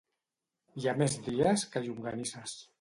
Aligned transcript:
Hi 0.83 0.87
ha 0.87 0.95
més 1.03 1.19
dies 1.29 1.69
que 1.75 1.87
llonganisses 1.87 2.61